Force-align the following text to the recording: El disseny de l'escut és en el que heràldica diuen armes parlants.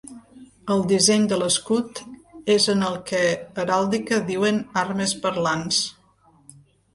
El 0.75 0.79
disseny 0.91 1.27
de 1.33 1.37
l'escut 1.41 2.01
és 2.53 2.65
en 2.73 2.81
el 2.87 2.95
que 3.11 3.19
heràldica 3.65 4.19
diuen 4.31 4.59
armes 4.85 5.15
parlants. 5.27 5.85